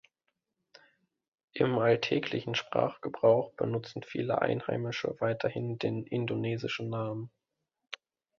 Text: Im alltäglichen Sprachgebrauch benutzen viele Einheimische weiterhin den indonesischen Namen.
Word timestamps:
Im 1.53 1.77
alltäglichen 1.77 2.55
Sprachgebrauch 2.55 3.53
benutzen 3.53 4.01
viele 4.01 4.41
Einheimische 4.41 5.15
weiterhin 5.19 5.77
den 5.77 6.07
indonesischen 6.07 6.89
Namen. 6.89 7.29